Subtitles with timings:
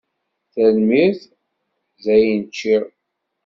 [0.53, 1.21] Tanemmirt,
[2.03, 2.83] dayen ččiɣ.